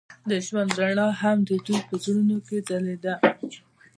د 0.29 0.31
ژوند 0.45 0.71
رڼا 0.79 1.07
هم 1.21 1.37
د 1.49 1.51
دوی 1.65 1.79
په 1.87 1.95
زړونو 2.03 2.37
کې 2.47 2.57
ځلېده. 2.67 3.13